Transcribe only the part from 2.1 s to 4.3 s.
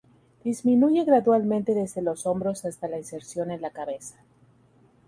hombros hasta la inserción en la cabeza.